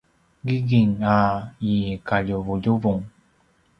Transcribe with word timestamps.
gingging 0.45 0.95
a 1.17 1.17
i 1.73 1.75
kaljuvuljuvung 2.07 3.01